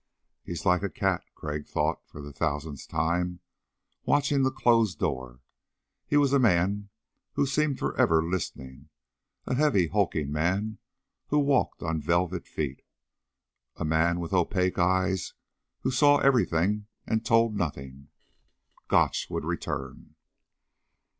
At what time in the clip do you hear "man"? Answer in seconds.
6.39-6.89, 10.31-10.79, 13.85-14.19